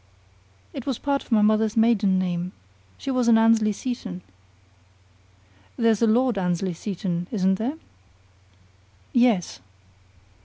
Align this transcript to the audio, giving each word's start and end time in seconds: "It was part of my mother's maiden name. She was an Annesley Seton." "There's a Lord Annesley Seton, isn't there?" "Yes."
"It 0.73 0.87
was 0.87 0.97
part 0.97 1.21
of 1.23 1.31
my 1.31 1.43
mother's 1.43 1.77
maiden 1.77 2.17
name. 2.17 2.53
She 2.97 3.11
was 3.11 3.27
an 3.27 3.37
Annesley 3.37 3.71
Seton." 3.71 4.23
"There's 5.77 6.01
a 6.01 6.07
Lord 6.07 6.39
Annesley 6.39 6.73
Seton, 6.73 7.27
isn't 7.29 7.55
there?" 7.59 7.77
"Yes." 9.13 9.59